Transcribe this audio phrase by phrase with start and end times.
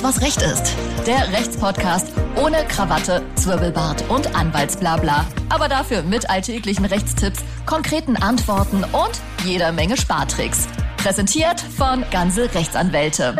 [0.00, 0.76] Alles, was Recht ist.
[1.06, 5.26] Der Rechtspodcast ohne Krawatte, Zwirbelbart und Anwaltsblabla.
[5.50, 10.68] Aber dafür mit alltäglichen Rechtstipps, konkreten Antworten und jeder Menge Spartricks.
[10.96, 13.36] Präsentiert von Ganze Rechtsanwälte.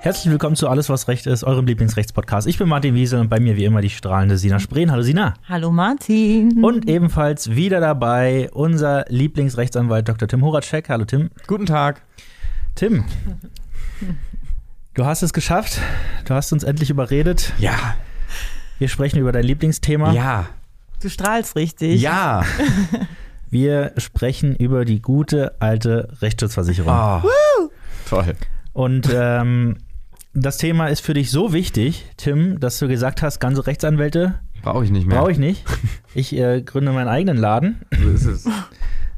[0.00, 2.46] Herzlich willkommen zu Alles, was Recht ist, eurem Lieblingsrechtspodcast.
[2.46, 4.92] Ich bin Martin Wiesel und bei mir wie immer die strahlende Sina Spreen.
[4.92, 5.34] Hallo Sina.
[5.48, 6.62] Hallo Martin.
[6.62, 10.28] Und ebenfalls wieder dabei unser Lieblingsrechtsanwalt Dr.
[10.28, 10.88] Tim Horacek.
[10.88, 11.30] Hallo Tim.
[11.46, 12.02] Guten Tag.
[12.76, 13.04] Tim,
[14.94, 15.78] du hast es geschafft.
[16.24, 17.52] Du hast uns endlich überredet.
[17.58, 17.94] Ja.
[18.78, 20.12] Wir sprechen über dein Lieblingsthema.
[20.12, 20.46] Ja.
[21.02, 22.00] Du strahlst richtig.
[22.00, 22.44] Ja.
[23.50, 26.92] Wir sprechen über die gute alte Rechtsschutzversicherung.
[27.24, 27.68] Oh.
[28.08, 28.34] Toll.
[28.72, 29.78] Und ähm,
[30.34, 34.84] das Thema ist für dich so wichtig, Tim, dass du gesagt hast, ganze Rechtsanwälte Brauche
[34.84, 35.18] ich nicht mehr.
[35.18, 35.64] brauche ich nicht.
[36.14, 37.82] Ich äh, gründe meinen eigenen Laden.
[38.00, 38.44] So ist es.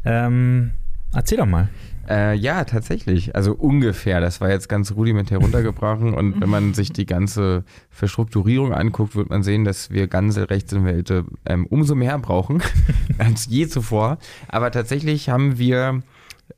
[0.05, 0.73] Ähm,
[1.15, 1.69] erzähl doch mal.
[2.13, 3.35] Äh, ja, tatsächlich.
[3.35, 4.21] Also ungefähr.
[4.21, 6.13] Das war jetzt ganz rudimentär runtergebrochen.
[6.13, 11.25] Und wenn man sich die ganze Verstrukturierung anguckt, wird man sehen, dass wir ganze Rechtsanwälte
[11.47, 12.63] ähm, umso mehr brauchen
[13.19, 14.19] als je zuvor.
[14.49, 16.03] Aber tatsächlich haben wir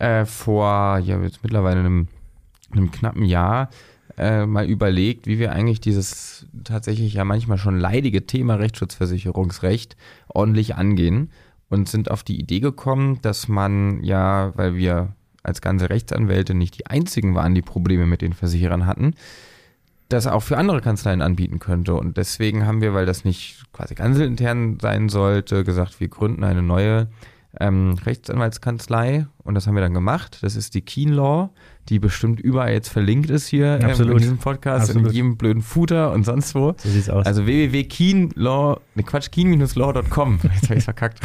[0.01, 2.09] äh, vor, ja, jetzt mittlerweile einem,
[2.73, 3.71] einem knappen Jahr
[4.19, 10.75] äh, mal überlegt, wie wir eigentlich dieses tatsächlich ja manchmal schon leidige Thema Rechtsschutzversicherungsrecht ordentlich
[10.75, 11.31] angehen
[11.69, 15.15] und sind auf die Idee gekommen, dass man ja, weil wir
[15.45, 19.15] als ganze Rechtsanwälte nicht die einzigen waren, die Probleme mit den Versicherern hatten,
[20.09, 21.95] das auch für andere Kanzleien anbieten könnte.
[21.95, 26.45] Und deswegen haben wir, weil das nicht quasi ganz intern sein sollte, gesagt, wir gründen
[26.45, 27.09] eine neue
[27.61, 30.39] ähm, Rechtsanwaltskanzlei und das haben wir dann gemacht.
[30.43, 31.51] Das ist die Keen Law,
[31.91, 34.13] die bestimmt überall jetzt verlinkt ist hier ähm, Absolut.
[34.15, 35.09] in diesem Podcast, Absolut.
[35.09, 36.75] in jedem blöden Footer und sonst wo.
[36.79, 37.27] So sieht's aus.
[37.27, 40.39] Also www.keenlaw, ne Quatsch, keen-law.com.
[40.55, 41.21] Jetzt habe ich verkackt.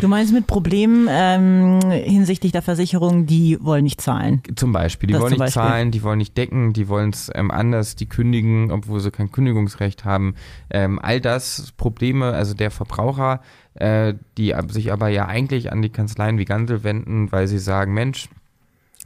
[0.00, 4.42] Du meinst mit Problemen ähm, hinsichtlich der Versicherung, die wollen nicht zahlen.
[4.56, 5.62] Zum Beispiel, die Das wollen nicht Beispiel.
[5.62, 9.30] zahlen, die wollen nicht decken, die wollen es ähm, anders, die kündigen, obwohl sie kein
[9.30, 10.34] Kündigungsrecht haben.
[10.70, 13.40] Ähm, all das Probleme, also der Verbraucher,
[13.74, 17.94] äh, die sich aber ja eigentlich an die Kanzleien wie Gansel wenden, weil sie sagen,
[17.94, 18.28] Mensch,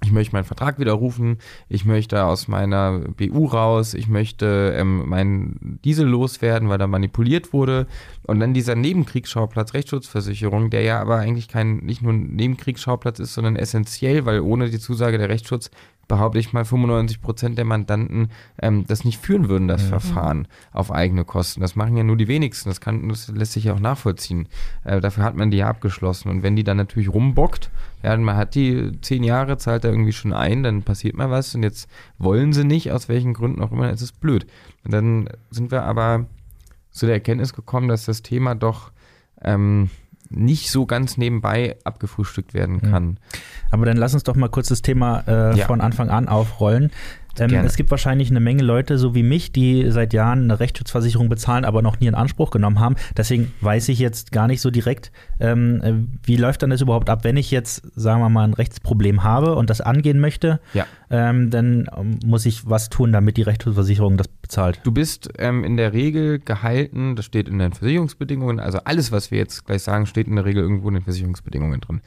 [0.04, 1.38] ich möchte meinen Vertrag widerrufen,
[1.70, 7.54] ich möchte aus meiner BU raus, ich möchte ähm, meinen Diesel loswerden, weil da manipuliert
[7.54, 7.86] wurde.
[8.24, 13.32] Und dann dieser Nebenkriegsschauplatz Rechtsschutzversicherung, der ja aber eigentlich kein, nicht nur ein Nebenkriegsschauplatz ist,
[13.32, 15.70] sondern essentiell, weil ohne die Zusage der Rechtsschutz
[16.08, 18.30] behaupte ich mal 95 Prozent der Mandanten
[18.60, 21.60] ähm, das nicht führen würden, das Verfahren auf eigene Kosten.
[21.60, 22.68] Das machen ja nur die wenigsten.
[22.68, 24.48] Das, kann, das lässt sich ja auch nachvollziehen.
[24.84, 26.30] Äh, dafür hat man die ja abgeschlossen.
[26.30, 27.70] Und wenn die dann natürlich rumbockt,
[28.02, 31.54] ja, man hat die zehn Jahre, zahlt da irgendwie schon ein, dann passiert mal was
[31.54, 34.46] und jetzt wollen sie nicht, aus welchen Gründen auch immer, es ist blöd.
[34.84, 36.26] Und dann sind wir aber
[36.90, 38.92] zu der Erkenntnis gekommen, dass das Thema doch
[39.42, 39.90] ähm,
[40.30, 43.18] nicht so ganz nebenbei abgefrühstückt werden kann.
[43.70, 45.66] Aber dann lass uns doch mal kurz das Thema äh, Ja.
[45.66, 46.90] von Anfang an aufrollen.
[47.38, 51.28] Ähm, es gibt wahrscheinlich eine Menge Leute, so wie mich, die seit Jahren eine Rechtsschutzversicherung
[51.28, 52.96] bezahlen, aber noch nie in Anspruch genommen haben.
[53.14, 55.92] Deswegen weiß ich jetzt gar nicht so direkt, ähm, äh,
[56.26, 59.54] wie läuft dann das überhaupt ab, wenn ich jetzt, sagen wir mal, ein Rechtsproblem habe
[59.54, 60.86] und das angehen möchte, Ja.
[61.10, 64.80] ähm, dann ähm, muss ich was tun, damit die Rechtsschutzversicherung das bezahlt.
[64.84, 69.30] Du bist ähm, in der Regel gehalten, das steht in den Versicherungsbedingungen, also alles, was
[69.30, 72.00] wir jetzt gleich sagen, steht in der Regel irgendwo in den Versicherungsbedingungen drin.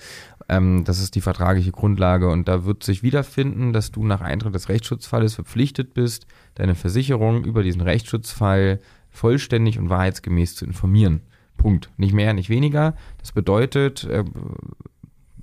[0.47, 4.55] Ähm, das ist die vertragliche Grundlage und da wird sich wiederfinden, dass du nach Eintritt
[4.55, 8.79] des Rechtsschutzfalles verpflichtet bist, deine Versicherung über diesen Rechtsschutzfall
[9.09, 11.21] vollständig und wahrheitsgemäß zu informieren.
[11.57, 11.89] Punkt.
[11.97, 12.95] Nicht mehr, nicht weniger.
[13.17, 14.23] Das bedeutet, äh,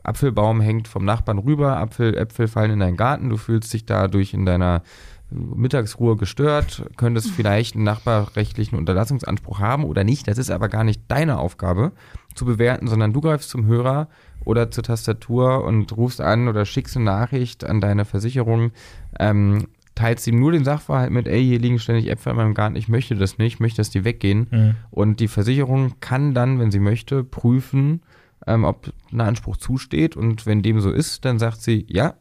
[0.02, 4.34] Apfelbaum hängt vom Nachbarn rüber, Apfel, Äpfel fallen in deinen Garten, du fühlst dich dadurch
[4.34, 4.82] in deiner
[5.30, 10.28] Mittagsruhe gestört, könntest vielleicht einen nachbarrechtlichen Unterlassungsanspruch haben oder nicht.
[10.28, 11.92] Das ist aber gar nicht deine Aufgabe
[12.34, 14.08] zu bewerten, sondern du greifst zum Hörer
[14.44, 18.70] oder zur Tastatur und rufst an oder schickst eine Nachricht an deine Versicherung,
[19.18, 19.66] ähm,
[19.96, 22.88] teilst ihm nur den Sachverhalt mit, ey, hier liegen ständig Äpfel in meinem Garten, ich
[22.88, 24.46] möchte das nicht, ich möchte, dass die weggehen.
[24.50, 24.74] Mhm.
[24.90, 28.02] Und die Versicherung kann dann, wenn sie möchte, prüfen,
[28.46, 30.14] ähm, ob ein Anspruch zusteht.
[30.14, 32.14] Und wenn dem so ist, dann sagt sie, ja,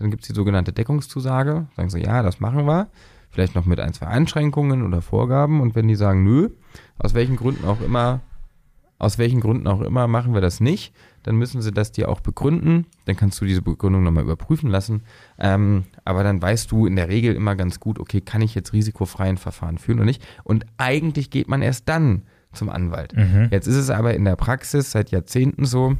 [0.00, 1.66] dann gibt es die sogenannte Deckungszusage.
[1.76, 2.88] Sagen sie, ja, das machen wir.
[3.30, 5.60] Vielleicht noch mit ein, zwei Einschränkungen oder Vorgaben.
[5.60, 6.48] Und wenn die sagen, nö,
[6.98, 8.20] aus welchen Gründen auch immer,
[8.98, 12.20] aus welchen Gründen auch immer machen wir das nicht, dann müssen sie das dir auch
[12.20, 12.86] begründen.
[13.04, 15.02] Dann kannst du diese Begründung nochmal überprüfen lassen.
[15.38, 18.72] Ähm, aber dann weißt du in der Regel immer ganz gut, okay, kann ich jetzt
[18.72, 20.24] risikofreien Verfahren führen oder nicht?
[20.44, 22.22] Und eigentlich geht man erst dann
[22.54, 23.14] zum Anwalt.
[23.14, 23.48] Mhm.
[23.50, 25.96] Jetzt ist es aber in der Praxis seit Jahrzehnten so,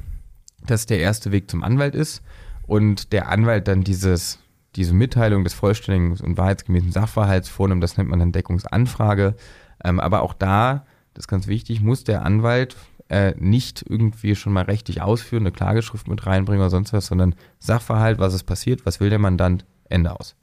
[0.67, 2.23] dass der erste Weg zum Anwalt ist
[2.71, 4.39] und der Anwalt dann dieses,
[4.77, 7.83] diese Mitteilung des vollständigen und wahrheitsgemäßen Sachverhalts vornimmt.
[7.83, 9.35] Das nennt man dann Deckungsanfrage.
[9.83, 12.77] Ähm, aber auch da, das ist ganz wichtig, muss der Anwalt
[13.09, 17.35] äh, nicht irgendwie schon mal rechtlich ausführen, eine Klageschrift mit reinbringen oder sonst was, sondern
[17.59, 20.37] Sachverhalt, was ist passiert, was will der Mandant, Ende aus.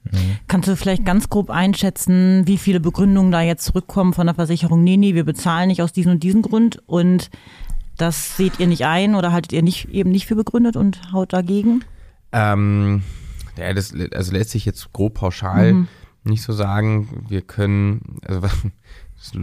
[0.49, 4.83] Kannst du vielleicht ganz grob einschätzen, wie viele Begründungen da jetzt zurückkommen von der Versicherung?
[4.83, 7.29] Nee, nee, wir bezahlen nicht aus diesem und diesem Grund und
[7.95, 11.31] das seht ihr nicht ein oder haltet ihr nicht eben nicht für begründet und haut
[11.31, 11.85] dagegen?
[12.37, 13.01] Ähm,
[13.57, 15.87] ja, das also lässt sich jetzt grob pauschal Mhm.
[16.23, 17.25] nicht so sagen.
[17.27, 18.63] Wir können, also was-
[19.19, 19.33] ist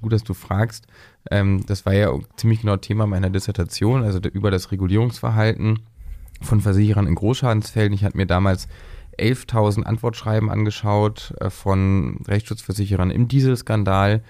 [0.00, 0.86] gut, dass du fragst.
[1.30, 5.80] Ähm, das war ja ziemlich genau Thema meiner Dissertation, also über das Regulierungsverhalten
[6.42, 7.92] von Versicherern in Großschadensfällen.
[7.94, 8.68] Ich hatte mir damals
[9.18, 14.22] 11.000 Antwortschreiben angeschaut äh, von Rechtsschutzversicherern im Dieselskandal.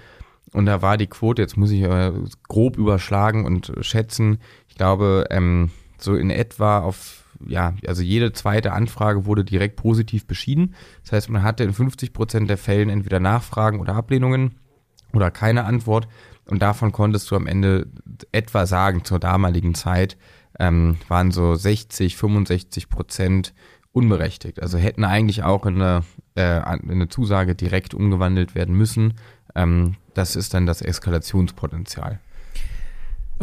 [0.53, 2.13] Und da war die Quote, jetzt muss ich äh,
[2.49, 4.39] grob überschlagen und schätzen,
[4.69, 10.27] ich glaube, ähm, so in etwa auf, ja, also jede zweite Anfrage wurde direkt positiv
[10.27, 10.75] beschieden.
[11.03, 14.57] Das heißt, man hatte in 50 Prozent der Fällen entweder Nachfragen oder Ablehnungen
[15.13, 16.09] oder keine Antwort.
[16.47, 17.87] Und davon konntest du am Ende
[18.33, 20.17] etwa sagen, zur damaligen Zeit
[20.59, 23.55] ähm, waren so 60, 65 Prozent
[23.93, 24.61] unberechtigt.
[24.61, 26.03] Also hätten eigentlich auch in eine,
[26.37, 29.15] äh, in eine Zusage direkt umgewandelt werden müssen.
[29.55, 32.21] Ähm, das ist dann das Eskalationspotenzial.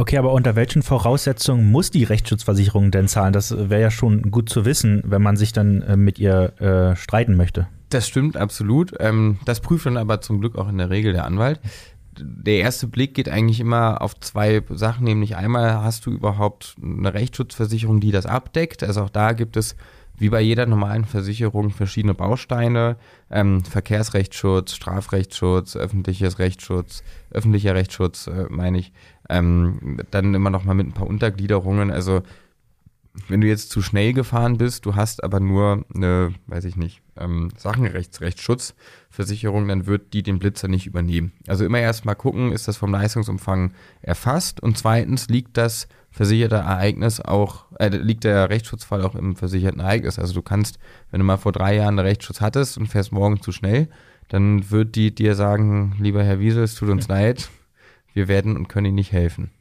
[0.01, 3.33] Okay, aber unter welchen Voraussetzungen muss die Rechtsschutzversicherung denn zahlen?
[3.33, 6.95] Das wäre ja schon gut zu wissen, wenn man sich dann äh, mit ihr äh,
[6.95, 7.67] streiten möchte.
[7.89, 8.95] Das stimmt absolut.
[8.99, 11.59] Ähm, das prüft dann aber zum Glück auch in der Regel der Anwalt.
[12.19, 17.13] Der erste Blick geht eigentlich immer auf zwei Sachen, nämlich einmal hast du überhaupt eine
[17.13, 18.81] Rechtsschutzversicherung, die das abdeckt.
[18.81, 19.75] Also auch da gibt es
[20.21, 22.97] wie bei jeder normalen Versicherung verschiedene Bausteine.
[23.31, 28.93] Ähm, Verkehrsrechtsschutz, Strafrechtsschutz, öffentliches Rechtsschutz, öffentlicher Rechtsschutz, äh, meine ich.
[29.31, 31.89] Ähm, dann immer noch mal mit ein paar Untergliederungen.
[31.89, 32.21] Also
[33.27, 37.01] wenn du jetzt zu schnell gefahren bist, du hast aber nur eine, weiß ich nicht,
[37.17, 41.33] ähm, Sachenrechtsrechtsschutzversicherung, dann wird die den Blitzer nicht übernehmen.
[41.47, 46.55] Also immer erst mal gucken, ist das vom Leistungsumfang erfasst und zweitens liegt das versicherte
[46.55, 50.17] Ereignis auch, äh, liegt der Rechtsschutzfall auch im versicherten Ereignis.
[50.19, 50.79] Also du kannst,
[51.09, 53.89] wenn du mal vor drei Jahren einen Rechtsschutz hattest und fährst morgen zu schnell,
[54.29, 57.49] dann wird die dir sagen, lieber Herr Wiesel, es tut uns leid,
[58.13, 59.51] wir werden und können Ihnen nicht helfen.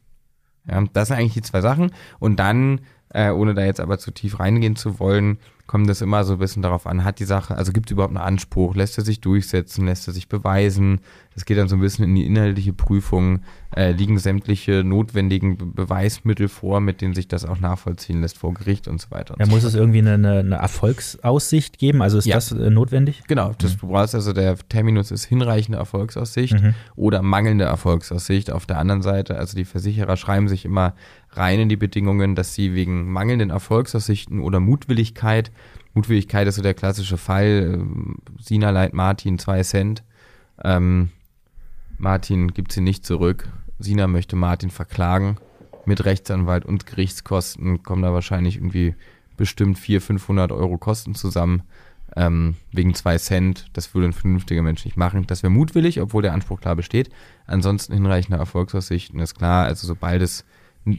[0.69, 1.93] Ja, das sind eigentlich die zwei Sachen.
[2.19, 2.81] Und dann,
[3.13, 6.39] äh, ohne da jetzt aber zu tief reingehen zu wollen, kommt es immer so ein
[6.41, 9.21] bisschen darauf an, hat die Sache, also gibt es überhaupt einen Anspruch, lässt er sich
[9.21, 10.99] durchsetzen, lässt er sich beweisen.
[11.35, 13.43] Das geht dann so ein bisschen in die inhaltliche Prüfung,
[13.77, 18.53] äh, liegen sämtliche notwendigen Be Beweismittel vor, mit denen sich das auch nachvollziehen lässt vor
[18.53, 19.35] Gericht und so weiter.
[19.35, 22.03] Und Ja, so muss es irgendwie eine, eine, Erfolgsaussicht geben?
[22.03, 22.35] Also ist Ja.
[22.37, 23.23] das äh, notwendig?
[23.29, 26.75] Genau, das, du brauchst also der Terminus ist hinreichende Erfolgsaussicht Mhm.
[26.97, 28.51] oder mangelnde Erfolgsaussicht.
[28.51, 30.95] Auf der anderen Seite, also die Versicherer schreiben sich immer
[31.33, 35.53] rein in die Bedingungen, dass sie wegen mangelnden Erfolgsaussichten oder Mutwilligkeit,
[35.95, 40.03] Mutwilligkeit ist so der klassische Fall, ähm, Sina leiht Martin zwei Cent,
[40.63, 41.11] ähm,
[41.99, 43.49] Martin gibt sie nicht zurück,
[43.79, 45.37] Sina möchte Martin verklagen,
[45.87, 48.95] mit Rechtsanwalt und Gerichtskosten kommen da wahrscheinlich irgendwie
[49.37, 51.63] bestimmt 400, 500 Euro Kosten zusammen
[52.17, 53.67] ähm, wegen zwei Cent.
[53.73, 55.27] Das würde ein vernünftiger Mensch nicht machen.
[55.27, 57.11] Das wäre mutwillig, obwohl der Anspruch klar besteht.
[57.47, 59.65] Ansonsten hinreichende Erfolgsaussichten ist klar.
[59.67, 60.45] Also sobald es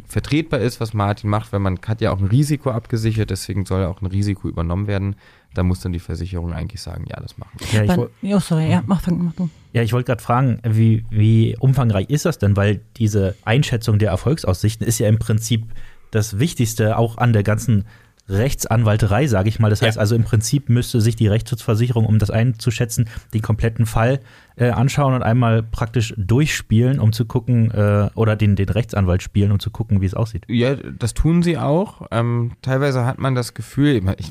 [0.05, 3.83] vertretbar ist, was Martin macht, weil man hat ja auch ein Risiko abgesichert, deswegen soll
[3.85, 5.15] auch ein Risiko übernommen werden.
[5.53, 7.67] Da muss dann die Versicherung eigentlich sagen, ja, das machen wir.
[7.73, 9.49] Ja, ich, Wann, woll- oh, sorry, ja, mach, fang, mach du.
[9.73, 12.55] ja, ich wollte gerade fragen, wie, wie umfangreich ist das denn?
[12.55, 15.65] Weil diese Einschätzung der Erfolgsaussichten ist ja im Prinzip
[16.11, 17.85] das Wichtigste auch an der ganzen
[18.31, 19.69] Rechtsanwalterei, sage ich mal.
[19.69, 19.87] Das Ja.
[19.87, 24.19] heißt also im Prinzip müsste sich die Rechtsschutzversicherung, um das einzuschätzen, den kompletten Fall
[24.55, 29.51] äh, anschauen und einmal praktisch durchspielen, um zu gucken, äh, oder den, den Rechtsanwalt spielen,
[29.51, 30.45] um zu gucken, wie es aussieht.
[30.47, 32.07] Ja, das tun sie auch.
[32.11, 34.29] Ähm, teilweise hat man das Gefühl, ich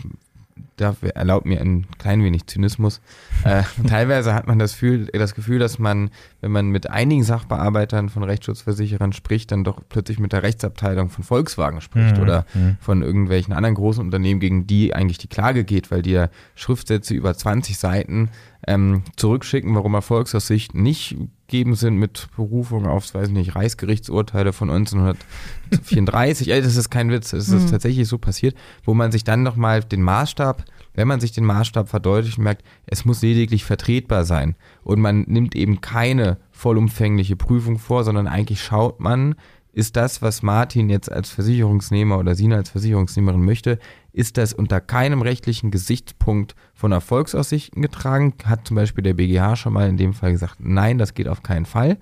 [0.81, 3.01] darf, erlaubt mir ein klein wenig Zynismus,
[3.45, 6.11] äh, teilweise hat man das Gefühl, das Gefühl, dass man,
[6.41, 11.25] wenn man mit einigen Sachbearbeitern von Rechtsschutzversicherern spricht, dann doch plötzlich mit der Rechtsabteilung von
[11.25, 12.77] Volkswagen spricht Mhm, oder mhm.
[12.81, 17.15] von irgendwelchen anderen großen Unternehmen, gegen die eigentlich die Klage geht, weil die ja Schriftsätze
[17.15, 18.31] über 20 Seiten
[18.71, 21.17] ähm, zurückschicken, warum Erfolgsaussichten nicht
[21.49, 26.51] geben sind mit Berufung auf, weiß nicht, Reichsgerichtsurteile von 1934.
[26.53, 27.71] Ey, das ist kein Witz, es ist Mhm.
[27.71, 31.89] tatsächlich so passiert, wo man sich dann nochmal den Maßstab, wenn man sich den Maßstab
[31.89, 34.55] verdeutlicht, merkt, es muss lediglich vertretbar sein.
[34.85, 39.35] Und man nimmt eben keine vollumfängliche Prüfung vor, sondern eigentlich schaut man,
[39.73, 43.79] ist das, was Martin jetzt als Versicherungsnehmer oder Sina als Versicherungsnehmerin möchte,
[44.13, 48.35] ist das unter keinem rechtlichen Gesichtspunkt von Erfolgsaussichten getragen?
[48.45, 51.43] Hat zum Beispiel der BGH schon mal in dem Fall gesagt, nein, das geht auf
[51.43, 51.99] keinen Fall.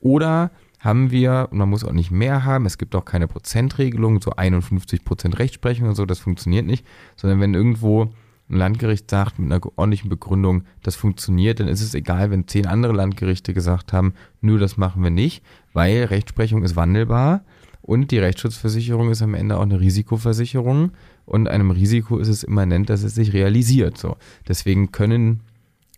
[0.00, 4.20] Oder haben wir, und man muss auch nicht mehr haben, es gibt auch keine Prozentregelung,
[4.22, 6.86] so 51 Prozent Rechtsprechung und so, das funktioniert nicht,
[7.16, 8.12] sondern wenn irgendwo
[8.50, 12.66] ein Landgericht sagt mit einer ordentlichen Begründung, das funktioniert, dann ist es egal, wenn zehn
[12.66, 15.42] andere Landgerichte gesagt haben, nö, das machen wir nicht,
[15.72, 17.44] weil Rechtsprechung ist wandelbar
[17.82, 20.92] und die Rechtsschutzversicherung ist am Ende auch eine Risikoversicherung
[21.26, 23.96] und einem Risiko ist es immanent, dass es sich realisiert.
[23.98, 24.16] So.
[24.48, 25.40] Deswegen können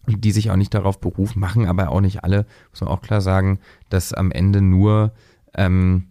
[0.06, 3.21] die sich auch nicht darauf berufen, machen aber auch nicht alle, muss man auch klar
[3.21, 5.12] sagen, dass am Ende nur
[5.54, 6.06] ähm,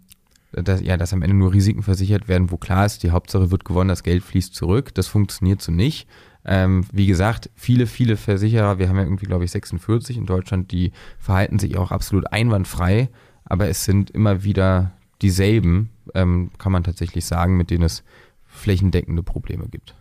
[0.52, 3.66] dass, ja, dass am Ende nur Risiken versichert werden, wo klar ist, die Hauptsache wird
[3.66, 4.94] gewonnen, das Geld fließt zurück.
[4.94, 6.08] Das funktioniert so nicht.
[6.46, 10.72] Ähm, wie gesagt, viele, viele Versicherer, wir haben ja irgendwie, glaube ich, 46 in Deutschland,
[10.72, 13.10] die verhalten sich auch absolut einwandfrei,
[13.46, 18.04] aber es sind immer wieder dieselben, ähm, kann man tatsächlich sagen, mit denen es
[18.48, 19.96] flächendeckende Probleme gibt.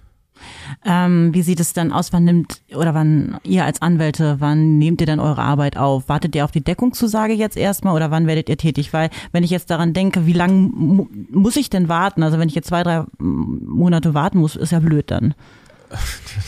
[0.85, 2.12] Ähm, wie sieht es dann aus?
[2.12, 6.09] Wann nimmt oder wann ihr als Anwälte, wann nehmt ihr dann eure Arbeit auf?
[6.09, 8.92] Wartet ihr auf die Deckungszusage jetzt erstmal oder wann werdet ihr tätig?
[8.92, 12.23] Weil wenn ich jetzt daran denke, wie lange mu muss ich denn warten?
[12.23, 15.35] Also wenn ich jetzt zwei, drei Monate warten muss, ist ja blöd dann.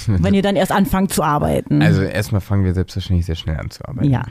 [0.07, 1.83] Wenn ihr dann erst anfangt zu arbeiten.
[1.83, 4.11] Also erstmal fangen wir selbstverständlich sehr schnell an zu arbeiten.
[4.11, 4.25] Ja.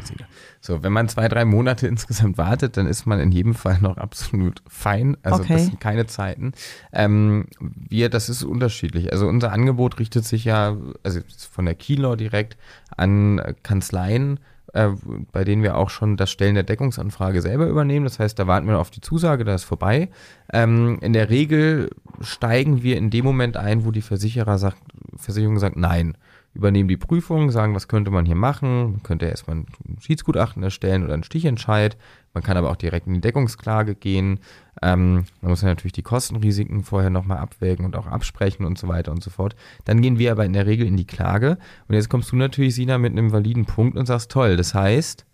[0.59, 3.97] So, wenn man zwei, drei Monate insgesamt wartet, dann ist man in jedem Fall noch
[3.97, 5.17] absolut fein.
[5.23, 5.53] Also Okay.
[5.53, 6.53] das sind keine Zeiten.
[6.93, 9.11] Ähm, wir, das ist unterschiedlich.
[9.11, 11.19] Also unser Angebot richtet sich ja, also
[11.51, 12.57] von der Keylaw direkt
[12.95, 14.39] an Kanzleien,
[14.73, 14.89] äh,
[15.31, 18.05] bei denen wir auch schon das Stellen der Deckungsanfrage selber übernehmen.
[18.05, 20.09] Das heißt, da warten wir auf die Zusage, da ist vorbei.
[20.53, 21.89] Ähm, in der Regel
[22.21, 24.77] steigen wir in dem Moment ein, wo die Versicherer sagt,
[25.15, 26.17] Versicherung sagt nein.
[26.53, 28.91] Übernehmen die Prüfung, sagen, was könnte man hier machen?
[28.91, 29.67] Man könnte erstmal ein
[30.01, 31.97] Schiedsgutachten erstellen oder einen Stichentscheid.
[32.33, 34.39] Man kann aber auch direkt in die Deckungsklage gehen.
[34.81, 38.87] Ähm, man muss ja natürlich die Kostenrisiken vorher nochmal abwägen und auch absprechen und so
[38.87, 39.55] weiter und so fort.
[39.85, 41.57] Dann gehen wir aber in der Regel in die Klage.
[41.87, 45.25] Und jetzt kommst du natürlich, Sina, mit einem validen Punkt und sagst, toll, das heißt,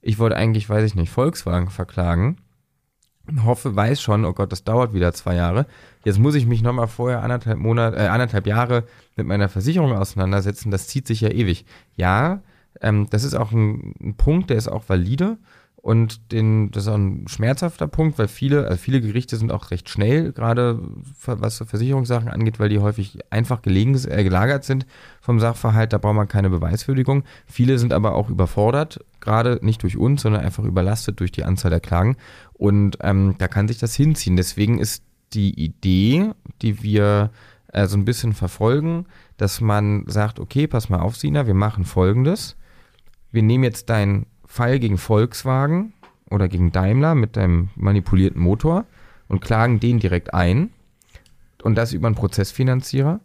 [0.00, 2.38] ich wollte eigentlich, weiß ich nicht, Volkswagen verklagen.
[3.44, 5.66] Hoffe, weiß schon, oh Gott, das dauert wieder zwei Jahre.
[6.04, 8.84] Jetzt muss ich mich nochmal vorher anderthalb Monate, äh, anderthalb Jahre
[9.16, 10.70] mit meiner Versicherung auseinandersetzen.
[10.70, 11.66] Das zieht sich ja ewig.
[11.96, 12.42] Ja,
[12.80, 15.38] ähm, das ist auch ein, ein Punkt, der ist auch valide.
[15.86, 19.70] Und den, das ist auch ein schmerzhafter Punkt, weil viele, also viele Gerichte sind auch
[19.70, 20.80] recht schnell, gerade
[21.26, 24.84] was Versicherungssachen angeht, weil die häufig einfach gelegen, äh, gelagert sind
[25.20, 25.92] vom Sachverhalt.
[25.92, 27.22] Da braucht man keine Beweiswürdigung.
[27.46, 31.70] Viele sind aber auch überfordert, gerade nicht durch uns, sondern einfach überlastet durch die Anzahl
[31.70, 32.16] der Klagen.
[32.54, 34.36] Und ähm, da kann sich das hinziehen.
[34.36, 37.30] Deswegen ist die Idee, die wir
[37.72, 41.84] äh, so ein bisschen verfolgen, dass man sagt, okay, pass mal auf, Sina, wir machen
[41.84, 42.56] folgendes.
[43.30, 45.92] Wir nehmen jetzt deinen Fall gegen Volkswagen
[46.30, 48.84] oder gegen Daimler mit deinem manipulierten Motor
[49.28, 50.70] und klagen den direkt ein.
[51.62, 53.20] Und das über einen Prozessfinanzierer.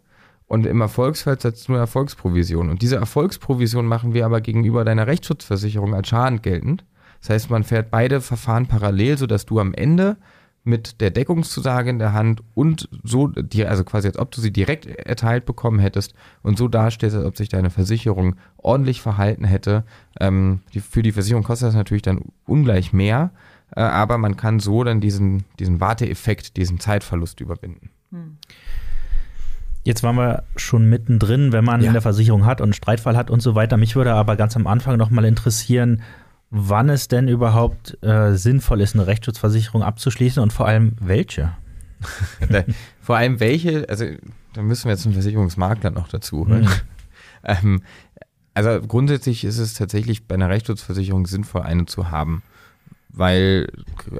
[0.46, 2.68] Und im Erfolgsfall setzt eine Erfolgsprovision.
[2.68, 6.84] Und diese Erfolgsprovision machen wir aber gegenüber deiner Rechtsschutzversicherung als Schaden geltend.
[7.20, 10.16] Das heißt, man fährt beide Verfahren parallel, sodass du am Ende
[10.64, 14.52] mit der Deckungszusage in der Hand und so, dir, also quasi als ob du sie
[14.52, 19.84] direkt erteilt bekommen hättest und so darstellst, als ob sich deine Versicherung ordentlich verhalten hätte.
[20.20, 23.30] Ähm, die, für die Versicherung kostet das natürlich dann ungleich mehr,
[23.74, 27.90] äh, aber man kann so dann diesen, diesen Warteeffekt, diesen Zeitverlust überwinden.
[29.84, 31.90] Jetzt waren wir schon mittendrin, wenn man Ja.
[31.90, 33.76] eine Versicherung hat und einen Streitfall hat und so weiter.
[33.76, 36.02] Mich würde aber ganz am Anfang noch mal interessieren,
[36.54, 41.52] wann es denn überhaupt äh, sinnvoll ist, eine Rechtsschutzversicherung abzuschließen und vor allem welche.
[42.48, 42.64] da,
[43.00, 44.04] vor allem welche, also
[44.52, 46.64] da müssen wir jetzt einen Versicherungsmakler noch dazu holen.
[46.64, 46.68] Mhm.
[47.44, 47.82] Ähm,
[48.54, 52.44] also grundsätzlich ist es tatsächlich bei einer Rechtsschutzversicherung sinnvoll, eine zu haben.
[53.08, 53.66] Weil,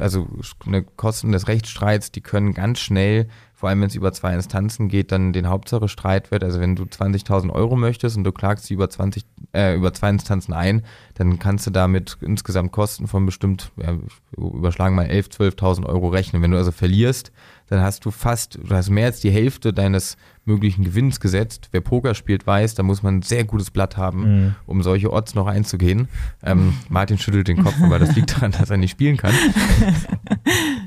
[0.00, 0.28] also
[0.66, 3.28] eine Kosten des Rechtsstreits, die können ganz schnell,
[3.62, 6.42] vor allem wenn es über zwei Instanzen geht, dann den Hauptsache Streit wird.
[6.42, 10.10] Also wenn du 20.000 Euro möchtest und du klagst sie über 20, äh, über zwei
[10.10, 10.82] Instanzen ein,
[11.14, 13.96] dann kannst du damit insgesamt Kosten von bestimmt, ja,
[14.36, 16.42] überschlagen mal 11.000, 12.000 Euro rechnen.
[16.42, 17.30] Wenn du also verlierst,
[17.68, 21.68] dann hast du fast, du hast mehr als die Hälfte deines möglichen Gewinns gesetzt.
[21.70, 24.54] Wer Poker spielt, weiß, da muss man ein sehr gutes Blatt haben, Mhm.
[24.66, 26.08] um solche Odds noch einzugehen.
[26.42, 29.32] Ähm, Martin schüttelt den Kopf, aber das liegt daran, dass er nicht spielen kann.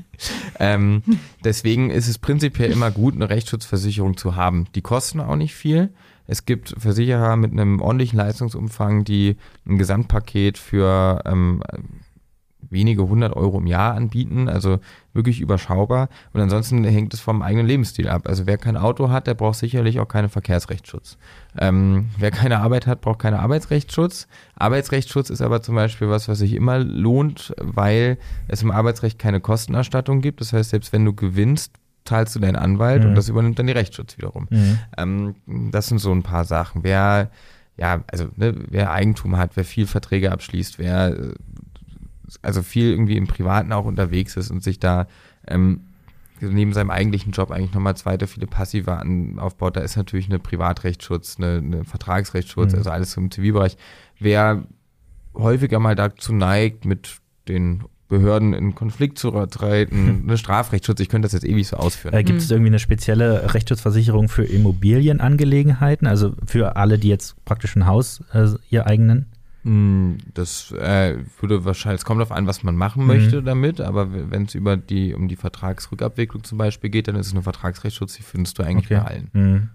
[0.58, 1.02] ähm,
[1.44, 4.66] deswegen ist es prinzipiell immer gut, eine Rechtsschutzversicherung zu haben.
[4.74, 5.90] Die kosten auch nicht viel.
[6.26, 9.36] Es gibt Versicherer mit einem ordentlichen Leistungsumfang, die
[9.66, 11.62] ein Gesamtpaket für ähm,
[12.70, 14.78] wenige hundert Euro im Jahr anbieten, also
[15.12, 16.08] wirklich überschaubar.
[16.32, 18.22] Und ansonsten hängt es vom eigenen Lebensstil ab.
[18.26, 21.16] Also wer kein Auto hat, der braucht sicherlich auch keinen Verkehrsrechtsschutz.
[21.58, 24.26] Ähm, wer keine Arbeit hat, braucht keinen Arbeitsrechtsschutz.
[24.56, 28.18] Arbeitsrechtsschutz ist aber zum Beispiel was, was sich immer lohnt, weil
[28.48, 30.40] es im Arbeitsrecht keine Kostenerstattung gibt.
[30.40, 31.72] Das heißt, selbst wenn du gewinnst,
[32.04, 33.08] zahlst du deinen Anwalt Mhm.
[33.10, 34.46] und das übernimmt dann die Rechtsschutz wiederum.
[34.50, 34.78] Mhm.
[34.96, 35.34] Ähm,
[35.72, 36.84] das sind so ein paar Sachen.
[36.84, 37.30] Wer,
[37.76, 41.34] ja, also, ne, wer Eigentum hat, wer viel Verträge abschließt, wer äh,
[42.42, 45.06] also viel irgendwie im Privaten auch unterwegs ist und sich da
[45.46, 45.80] ähm,
[46.40, 50.38] neben seinem eigentlichen Job eigentlich nochmal zweite viele Passive an, aufbaut, da ist natürlich eine
[50.38, 52.78] Privatrechtsschutz, eine, eine Vertragsrechtsschutz, Mhm.
[52.78, 53.76] also alles im Zivilbereich.
[54.18, 54.64] Wer
[55.34, 57.18] häufiger mal dazu neigt, mit
[57.48, 62.14] den Behörden in Konflikt zu treten, eine Strafrechtsschutz, ich könnte das jetzt ewig so ausführen.
[62.14, 67.74] Äh, gibt es irgendwie eine spezielle Rechtsschutzversicherung für Immobilienangelegenheiten, also für alle, die jetzt praktisch
[67.76, 69.26] ein Haus äh, ihr eigenen?
[69.66, 73.08] Hm, das äh, würde wahrscheinlich, es kommt darauf an, was man machen Mhm.
[73.08, 77.26] möchte damit, aber wenn es über die, um die Vertragsrückabwicklung zum Beispiel geht, dann ist
[77.26, 79.28] es eine Vertragsrechtsschutz, die findest du eigentlich bei allen.
[79.32, 79.68] Mhm.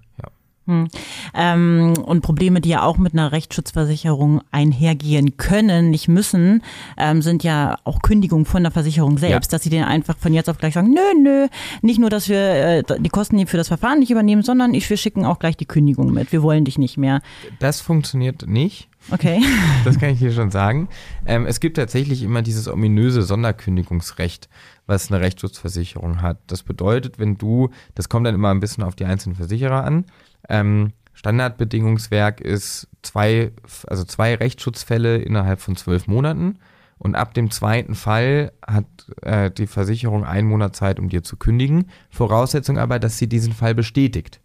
[0.68, 0.90] Hm.
[1.34, 6.62] Ähm, und Probleme, die ja auch mit einer Rechtsschutzversicherung einhergehen können, nicht müssen,
[6.98, 9.56] ähm, sind ja auch Kündigungen von der Versicherung selbst, Ja.
[9.58, 11.48] dass sie denen einfach von jetzt auf gleich sagen, nö, nö,
[11.82, 14.98] nicht nur, dass wir äh, die Kosten für das Verfahren nicht übernehmen, sondern ich, wir
[14.98, 16.32] schicken auch gleich die Kündigung mit.
[16.32, 17.22] Wir wollen dich nicht mehr.
[17.58, 18.88] Das funktioniert nicht.
[19.12, 19.42] Okay.
[19.84, 20.90] Das kann ich dir schon sagen.
[21.26, 24.48] Ähm, es gibt tatsächlich immer dieses ominöse Sonderkündigungsrecht,
[24.86, 26.38] was eine Rechtsschutzversicherung hat.
[26.48, 30.06] Das bedeutet, wenn du, das kommt dann immer ein bisschen auf die einzelnen Versicherer an,
[30.50, 33.52] ähm, Standardbedingungswerk ist zwei,
[33.88, 36.60] also zwei Rechtsschutzfälle innerhalb von zwölf Monaten.
[36.98, 38.86] Und ab dem zweiten Fall hat
[39.24, 41.90] äh, die Versicherung einen Monat Zeit, um dir zu kündigen.
[42.12, 44.40] Voraussetzung aber, dass sie diesen Fall bestätigt.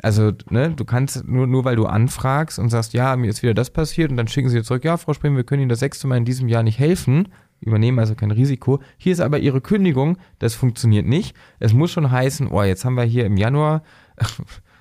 [0.00, 3.54] Also, ne, du kannst nur, nur weil du anfragst und sagst, ja, mir ist wieder
[3.54, 6.06] das passiert und dann schicken sie zurück, ja, Frau Spring, wir können Ihnen das sechste
[6.06, 7.28] Mal in diesem Jahr nicht helfen,
[7.60, 8.80] übernehmen also kein Risiko.
[8.96, 11.34] Hier ist aber Ihre Kündigung, das funktioniert nicht.
[11.58, 13.82] Es muss schon heißen, oh, jetzt haben wir hier im Januar,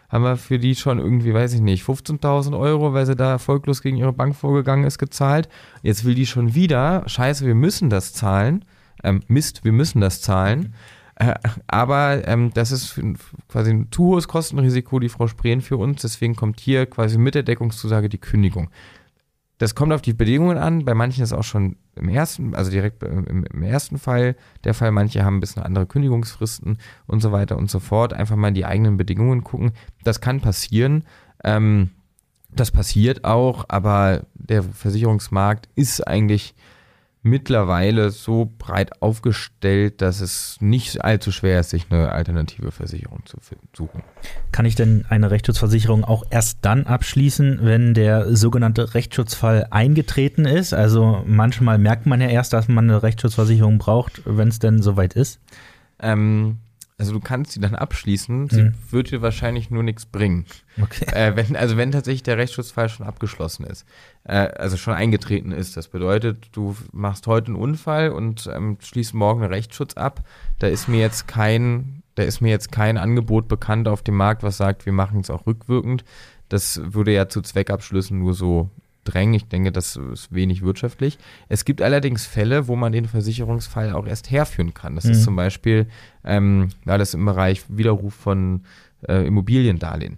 [0.09, 3.81] haben wir für die schon irgendwie, weiß ich nicht, 15.000 Euro, weil sie da erfolglos
[3.81, 5.49] gegen ihre Bank vorgegangen ist, gezahlt.
[5.81, 8.65] Jetzt will die schon wieder, scheiße, wir müssen das zahlen.
[9.03, 10.73] Ähm, Mist, wir müssen das zahlen.
[11.19, 11.33] Äh,
[11.65, 12.99] aber ähm, das ist
[13.47, 16.01] quasi ein zu hohes Kostenrisiko, die Frau Spreen für uns.
[16.01, 18.69] Deswegen kommt hier quasi mit der Deckungszusage die Kündigung.
[19.57, 20.85] Das kommt auf die Bedingungen an.
[20.85, 24.91] Bei manchen ist auch schon im ersten, also direkt im, im ersten Fall der Fall.
[24.91, 28.13] Manche haben ein bisschen andere Kündigungsfristen und so weiter und so fort.
[28.13, 29.71] Einfach mal die eigenen Bedingungen gucken.
[30.03, 31.05] Das kann passieren.
[31.43, 31.89] Ähm,
[32.49, 36.53] das passiert auch, aber der Versicherungsmarkt ist eigentlich
[37.21, 43.37] mittlerweile so breit aufgestellt, dass es nicht allzu schwer ist, sich eine alternative Versicherung zu
[43.75, 44.03] suchen.
[44.51, 50.73] Kann ich denn eine Rechtsschutzversicherung auch erst dann abschließen, wenn der sogenannte Rechtsschutzfall eingetreten ist?
[50.73, 55.13] Also manchmal merkt man ja erst, dass man eine Rechtsschutzversicherung braucht, wenn es denn soweit
[55.13, 55.39] ist.
[55.99, 56.57] Ähm,
[56.99, 58.73] also du kannst sie dann abschließen, sie Mhm.
[58.89, 60.45] wird dir wahrscheinlich nur nichts bringen.
[60.81, 61.05] Okay.
[61.13, 63.85] Äh, wenn, also wenn tatsächlich der Rechtsschutzfall schon abgeschlossen ist,
[64.23, 69.13] äh, also schon eingetreten ist, das bedeutet, du machst heute einen Unfall und ähm, schließt
[69.13, 70.23] morgen einen Rechtsschutz ab,
[70.59, 74.41] da ist mir jetzt kein, da ist mir jetzt kein Angebot bekannt auf dem Markt,
[74.41, 76.03] was sagt, wir machen es auch rückwirkend.
[76.49, 78.69] Das würde ja zu Zweckabschlüssen nur so
[79.07, 79.33] drängen.
[79.33, 81.17] Ich denke, das ist wenig wirtschaftlich.
[81.49, 84.95] Es gibt allerdings Fälle, wo man den Versicherungsfall auch erst herführen kann.
[84.95, 85.11] Das Mhm.
[85.11, 85.87] ist zum Beispiel,
[86.23, 88.61] ähm, ja, das im Bereich Widerruf von
[89.07, 90.17] äh, Immobiliendarlehen.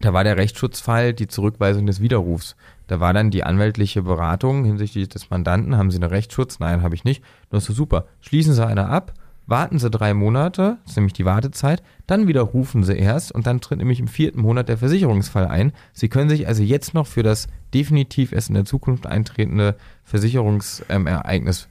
[0.00, 2.56] Da war der Rechtsschutzfall die Zurückweisung des Widerrufs.
[2.86, 5.76] Da war dann die anwältliche Beratung hinsichtlich des Mandanten.
[5.76, 6.58] Haben Sie einen Rechtsschutz?
[6.60, 7.22] Nein, habe ich nicht.
[7.50, 8.06] Das ist super.
[8.20, 9.12] Schließen Sie eine ab,
[9.48, 13.60] warten Sie drei Monate, das ist nämlich die Wartezeit, dann widerrufen Sie erst und dann
[13.60, 15.72] tritt nämlich im vierten Monat der Versicherungsfall ein.
[15.92, 21.68] Sie können sich also jetzt noch für das definitiv erst in der Zukunft eintretende Versicherungsereignis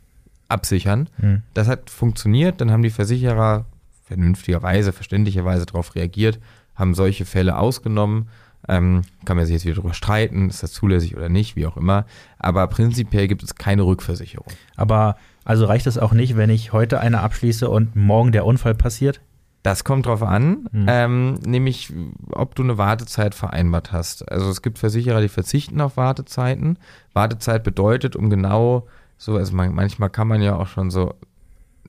[0.49, 1.07] absichern.
[1.19, 1.43] Mhm.
[1.53, 3.65] Das hat funktioniert, dann haben die Versicherer
[4.05, 6.39] vernünftigerweise, verständlicherweise darauf reagiert,
[6.75, 8.29] haben solche Fälle ausgenommen.
[8.67, 11.77] Ähm, kann man sich jetzt wieder darüber streiten, ist das zulässig oder nicht, wie auch
[11.77, 12.05] immer.
[12.37, 14.47] Aber prinzipiell gibt es keine Rückversicherung.
[14.75, 15.15] Aber
[15.45, 19.21] also reicht es auch nicht, wenn ich heute eine abschließe und morgen der Unfall passiert?
[19.63, 20.85] Das kommt drauf an, Mhm.
[20.87, 21.91] ähm, nämlich
[22.31, 24.29] ob du eine Wartezeit vereinbart hast.
[24.31, 26.77] Also es gibt Versicherer, die verzichten auf Wartezeiten.
[27.13, 31.15] Wartezeit bedeutet, um genau so, also man, manchmal kann man ja auch schon so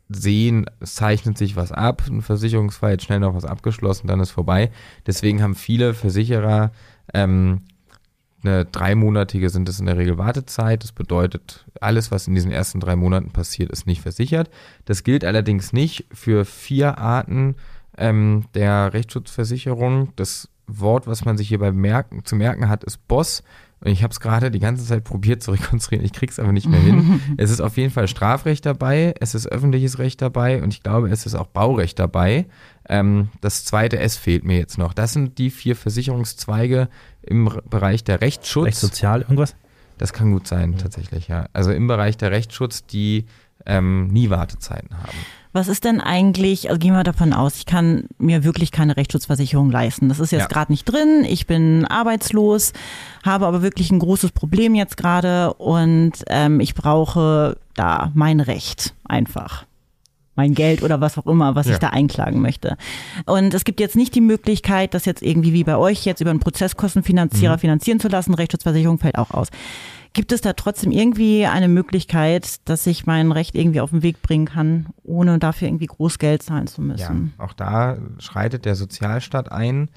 [0.09, 4.31] sehen, es zeichnet sich was ab, ein Versicherungsfall, jetzt schnell noch was abgeschlossen, dann ist
[4.31, 4.71] vorbei.
[5.07, 6.73] Deswegen haben viele Versicherer
[7.13, 7.63] ähm,
[8.45, 10.85] eine dreimonatige sind es in der Regel Wartezeit.
[10.85, 14.49] Das bedeutet, alles, was in diesen ersten drei Monaten passiert, ist nicht versichert.
[14.85, 17.57] Das gilt allerdings nicht für vier Arten
[17.97, 20.13] ähm, der Rechtsschutzversicherung.
[20.15, 23.43] Das Wort, was man sich hierbei merken, zu merken hat, ist Boss.
[23.81, 26.69] Und ich habe es gerade die ganze Zeit probiert zu rekonstruieren, ich krieg's aber nicht
[26.69, 27.21] mehr hin.
[27.37, 31.09] es ist auf jeden Fall Strafrecht dabei, es ist öffentliches Recht dabei und ich glaube,
[31.11, 32.47] es ist auch Baurecht dabei.
[32.89, 34.95] Ähm, das zweite S fehlt mir jetzt noch.
[34.95, 36.89] Das sind die vier Versicherungszweige
[37.23, 38.67] im Bereich der Rechtsschutz.
[38.67, 39.55] Rechtssozial, irgendwas?
[39.99, 41.47] Das kann gut sein, tatsächlich, ja.
[41.53, 43.27] Also im Bereich der Rechtsschutz, die
[43.67, 45.19] ähm, nie Wartezeiten haben.
[45.53, 49.71] Was ist denn eigentlich, also gehen wir davon aus, ich kann mir wirklich keine Rechtsschutzversicherung
[49.71, 50.09] leisten.
[50.09, 50.47] Das ist jetzt Ja.
[50.49, 52.73] gerade nicht drin, ich bin arbeitslos,
[53.25, 58.95] habe aber wirklich ein großes Problem jetzt gerade und ähm, ich brauche da mein Recht
[59.05, 59.65] einfach.
[60.37, 61.73] mein Geld oder was auch immer, was Ja.
[61.73, 62.77] ich da einklagen möchte.
[63.27, 66.31] Und es gibt jetzt nicht die Möglichkeit, das jetzt irgendwie wie bei euch jetzt über
[66.31, 67.59] einen Prozesskostenfinanzierer Mhm.
[67.59, 68.35] finanzieren zu lassen.
[68.35, 69.49] Rechtsschutzversicherung fällt auch aus.
[70.13, 74.23] Gibt es da trotzdem irgendwie eine Möglichkeit, dass ich mein Recht irgendwie auf den Weg
[74.23, 77.35] bringen kann, ohne dafür irgendwie Großgeld zahlen zu Ja, müssen?
[77.39, 79.91] auch da schreitet der Sozialstaat ein.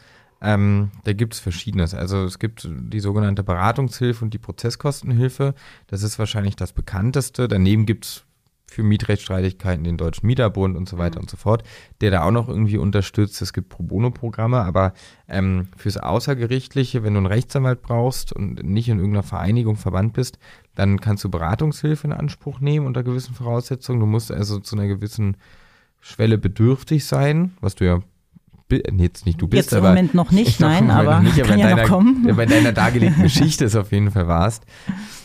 [0.43, 1.93] Ähm, da gibt es Verschiedenes.
[1.93, 5.53] Also es gibt die sogenannte Beratungshilfe und die Prozesskostenhilfe.
[5.87, 7.47] Das ist wahrscheinlich das bekannteste.
[7.47, 8.23] Daneben gibt es
[8.71, 11.63] für Mietrechtsstreitigkeiten den Deutschen Mieterbund und so weiter und so fort,
[11.99, 13.41] der da auch noch irgendwie unterstützt.
[13.41, 14.93] Es gibt Pro Bono-Programme, aber
[15.27, 20.39] ähm, fürs Außergerichtliche, wenn du einen Rechtsanwalt brauchst und nicht in irgendeiner Vereinigung verbannt bist,
[20.73, 23.99] dann kannst du Beratungshilfe in Anspruch nehmen unter gewissen Voraussetzungen.
[23.99, 25.35] Du musst also zu einer gewissen
[25.99, 28.01] Schwelle bedürftig sein, was du ja
[28.71, 31.15] nee, jetzt nicht du bist, Jetzt im aber Moment noch nicht, Noch nein, Moment aber
[31.17, 32.35] noch nicht, aber kann ja deiner, noch kommen.
[32.35, 34.63] Bei deiner dargelegten Geschichte es auf jeden Fall warst.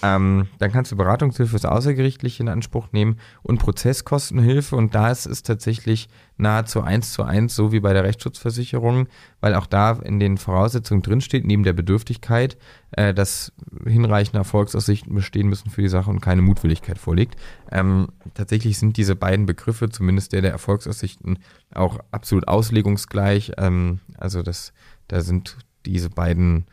[0.03, 5.27] Ähm, dann kannst du Beratungshilfe fürs Außergerichtliche in Anspruch nehmen und Prozesskostenhilfe und da ist
[5.27, 9.09] es tatsächlich nahezu eins zu eins, so wie bei der Rechtsschutzversicherung,
[9.41, 12.57] weil auch da in den Voraussetzungen drinsteht, neben der Bedürftigkeit,
[12.93, 13.53] äh, dass
[13.87, 17.37] hinreichende Erfolgsaussichten bestehen müssen für die Sache und keine Mutwilligkeit vorliegt.
[17.71, 21.39] Ähm, tatsächlich sind diese beiden Begriffe, zumindest der der Erfolgsaussichten,
[21.75, 23.53] auch absolut auslegungsgleich.
[23.59, 24.73] Ähm, also das,
[25.09, 26.67] da sind diese beiden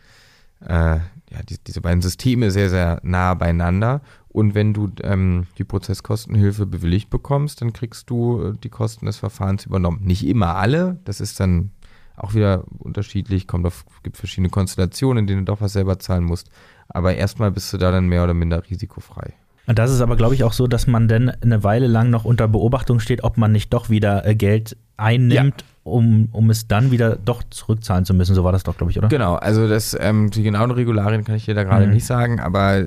[0.68, 1.00] äh,
[1.34, 4.02] ja, die, diese beiden Systeme sehr, sehr nah beieinander.
[4.34, 9.18] Und wenn du ähm, die Prozesskostenhilfe bewilligt bekommst, dann kriegst du äh, die Kosten des
[9.18, 10.02] Verfahrens übernommen.
[10.04, 11.70] Nicht immer alle, das ist dann
[12.18, 16.24] auch wieder unterschiedlich, kommt auf, gibt verschiedene Konstellationen, in denen du doch was selber zahlen
[16.24, 16.50] musst.
[16.90, 19.34] Aber erstmal bist du da dann mehr oder minder risikofrei.
[19.66, 22.26] Und das ist aber, glaube ich, auch so, dass man dann eine Weile lang noch
[22.26, 26.92] unter Beobachtung steht, ob man nicht doch wieder äh, Geld einnimmt, um, um es dann
[26.92, 28.36] wieder doch zurückzahlen zu müssen.
[28.36, 29.08] So war das doch, glaube ich, oder?
[29.08, 31.94] Genau, also das, ähm, die genauen Regularien kann ich dir da gerade Mhm.
[31.94, 32.86] nicht sagen, aber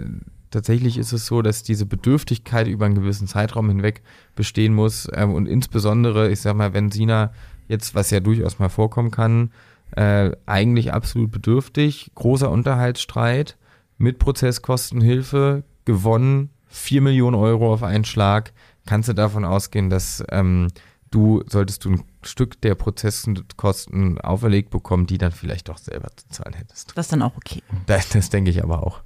[0.56, 4.00] tatsächlich ist es so, dass diese Bedürftigkeit über einen gewissen Zeitraum hinweg
[4.34, 7.30] bestehen muss ähm, und insbesondere, ich sag mal, wenn Sina
[7.68, 9.50] jetzt, was ja durchaus mal vorkommen kann,
[9.96, 13.58] äh, eigentlich absolut bedürftig, großer Unterhaltsstreit
[13.98, 18.54] mit Prozesskostenhilfe gewonnen, 4 Millionen Euro auf einen Schlag,
[18.86, 20.68] kannst du davon ausgehen, dass ähm,
[21.10, 26.26] du, solltest du ein Stück der Prozesskosten auferlegt bekommen, die dann vielleicht doch selber zu
[26.30, 26.96] zahlen hättest.
[26.96, 27.62] Das ist dann auch okay.
[27.84, 29.02] Das, das denke ich aber auch.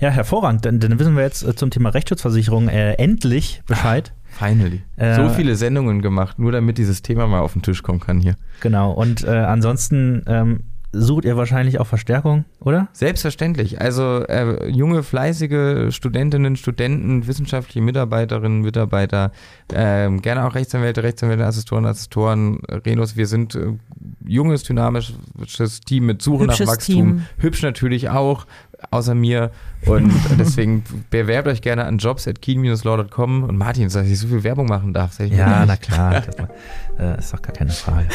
[0.00, 0.64] Ja, hervorragend.
[0.64, 4.12] Dann, dann wissen wir jetzt äh, zum Thema Rechtsschutzversicherung äh, endlich Bescheid.
[4.30, 4.82] Finally.
[4.96, 8.20] Äh, so viele Sendungen gemacht, nur damit dieses Thema mal auf den Tisch kommen kann
[8.20, 8.36] hier.
[8.60, 8.92] Genau.
[8.92, 10.60] Und äh, ansonsten ähm,
[10.92, 12.88] sucht ihr wahrscheinlich auch Verstärkung, oder?
[12.92, 13.80] Selbstverständlich.
[13.80, 19.32] Also äh, junge, fleißige Studentinnen, Studenten, wissenschaftliche Mitarbeiterinnen, Mitarbeiter,
[19.72, 23.16] ähm, gerne auch Rechtsanwälte, Rechtsanwälte, Assistoren, Assistoren, äh, Renos.
[23.16, 23.74] Wir sind äh,
[24.24, 26.94] junges, dynamisches Team mit Suche Hübsches nach Wachstum.
[26.94, 27.22] Team.
[27.38, 28.46] Hübsch natürlich auch,
[28.90, 29.50] außer mir.
[29.86, 33.44] Und deswegen bewerbt euch gerne an jobs at keen-law.com.
[33.44, 35.18] Und Martin, dass ich so viel Werbung machen darf.
[35.20, 36.22] Ja, na klar.
[36.22, 38.08] Das äh, ist doch gar keine Frage.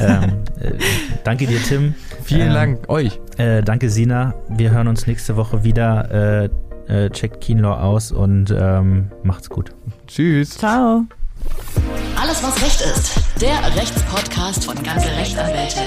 [0.00, 0.72] ähm, äh,
[1.24, 1.94] danke dir, Tim.
[2.24, 3.20] Vielen Ähm, Dank euch.
[3.36, 4.34] Äh, danke, Sina.
[4.48, 6.44] Wir hören uns nächste Woche wieder.
[6.44, 6.50] Äh,
[7.10, 9.72] checkt Keenlaw aus und ähm, macht's gut.
[10.08, 10.58] Tschüss.
[10.58, 11.04] Ciao.
[12.20, 13.20] Alles, was Recht ist.
[13.40, 15.80] Der Rechtspodcast von ganze Rechtsanwälte.